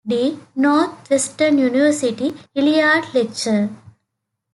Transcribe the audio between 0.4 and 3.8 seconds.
Northwestern University; Hilliard Lecturer.